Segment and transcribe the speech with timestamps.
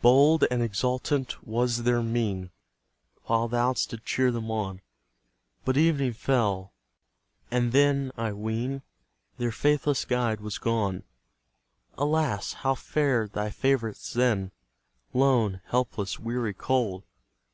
[0.00, 2.50] Bold and exultant was their mien,
[3.24, 4.80] While thou didst cheer them on;
[5.66, 6.72] But evening fell,
[7.50, 8.80] and then, I ween,
[9.36, 11.02] Their faithless guide was gone.
[11.98, 12.54] Alas!
[12.54, 14.50] how fared thy favourites then,
[15.12, 17.04] Lone, helpless, weary, cold?